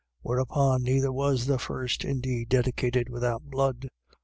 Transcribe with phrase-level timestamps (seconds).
[0.21, 0.21] 9:18.
[0.23, 3.87] Whereupon neither was the first indeed dedicated without blood.